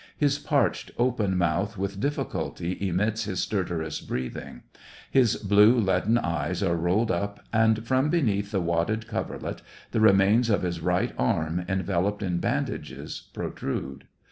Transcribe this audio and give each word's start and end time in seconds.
His 0.17 0.39
parched, 0.39 0.89
open 0.97 1.37
mouth 1.37 1.77
with 1.77 1.99
diffi 2.01 2.27
culty 2.27 2.81
emits 2.81 3.25
his 3.25 3.39
stertorous 3.39 4.01
breathing; 4.01 4.63
his 5.11 5.35
blue, 5.35 5.77
leaden 5.77 6.17
eyes 6.17 6.63
are 6.63 6.75
rolled 6.75 7.11
up, 7.11 7.45
and 7.53 7.85
from 7.85 8.09
beneath 8.09 8.49
the 8.49 8.61
wadded 8.61 9.07
coverlet 9.07 9.61
the 9.91 10.01
remains 10.01 10.49
of 10.49 10.63
his 10.63 10.81
right 10.81 11.13
arm, 11.19 11.63
enveloped 11.69 12.23
in 12.23 12.39
bandages, 12.39 13.27
protrude. 13.31 14.05